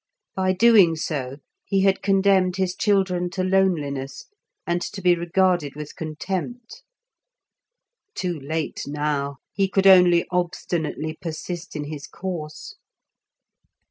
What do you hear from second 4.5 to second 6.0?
and to be regarded with